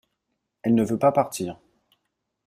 Elle 0.63 0.73
ne 0.73 0.83
veut 0.83 0.97
pas 0.97 1.11
partir. 1.11 1.59